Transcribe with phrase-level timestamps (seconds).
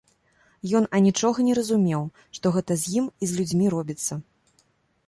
[0.79, 2.01] Ён анічога не разумеў,
[2.39, 4.13] што гэта з ім і з людзьмі робіцца.